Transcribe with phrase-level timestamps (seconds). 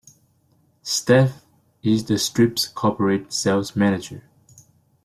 [0.83, 1.43] Stef
[1.83, 4.23] is the strip's Corporate Sales Manager.